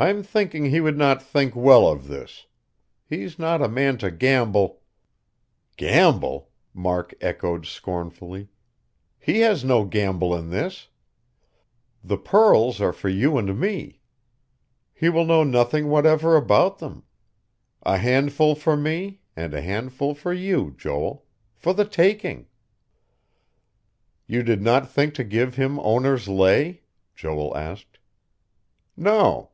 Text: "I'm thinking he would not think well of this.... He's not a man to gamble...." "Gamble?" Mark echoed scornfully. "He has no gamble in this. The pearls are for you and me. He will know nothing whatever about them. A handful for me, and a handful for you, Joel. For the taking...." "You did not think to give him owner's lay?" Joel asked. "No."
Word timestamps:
"I'm 0.00 0.22
thinking 0.22 0.66
he 0.66 0.80
would 0.80 0.96
not 0.96 1.20
think 1.20 1.56
well 1.56 1.88
of 1.88 2.06
this.... 2.06 2.46
He's 3.04 3.36
not 3.36 3.60
a 3.60 3.66
man 3.68 3.98
to 3.98 4.12
gamble...." 4.12 4.80
"Gamble?" 5.76 6.50
Mark 6.72 7.14
echoed 7.20 7.66
scornfully. 7.66 8.46
"He 9.18 9.40
has 9.40 9.64
no 9.64 9.84
gamble 9.84 10.36
in 10.36 10.50
this. 10.50 10.86
The 12.04 12.16
pearls 12.16 12.80
are 12.80 12.92
for 12.92 13.08
you 13.08 13.38
and 13.38 13.58
me. 13.58 13.98
He 14.94 15.08
will 15.08 15.24
know 15.24 15.42
nothing 15.42 15.88
whatever 15.88 16.36
about 16.36 16.78
them. 16.78 17.02
A 17.82 17.96
handful 17.98 18.54
for 18.54 18.76
me, 18.76 19.18
and 19.34 19.52
a 19.52 19.62
handful 19.62 20.14
for 20.14 20.32
you, 20.32 20.74
Joel. 20.78 21.26
For 21.56 21.74
the 21.74 21.84
taking...." 21.84 22.46
"You 24.28 24.44
did 24.44 24.62
not 24.62 24.88
think 24.88 25.14
to 25.14 25.24
give 25.24 25.56
him 25.56 25.80
owner's 25.80 26.28
lay?" 26.28 26.82
Joel 27.16 27.56
asked. 27.56 27.98
"No." 28.96 29.50